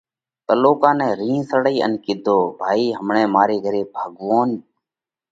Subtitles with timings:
[0.47, 4.49] تلُوڪا نئہ رِينه سڙئِي ان ڪِيڌو: ڀائِي همڻئہ ماري گھري ڀڳوونَ